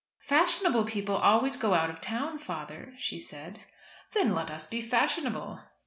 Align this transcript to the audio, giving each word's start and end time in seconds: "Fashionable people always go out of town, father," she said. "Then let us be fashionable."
"Fashionable 0.23 0.85
people 0.85 1.13
always 1.15 1.57
go 1.57 1.75
out 1.75 1.91
of 1.91 2.01
town, 2.01 2.39
father," 2.39 2.95
she 2.97 3.19
said. 3.19 3.59
"Then 4.13 4.33
let 4.33 4.49
us 4.49 4.65
be 4.65 4.81
fashionable." 4.81 5.59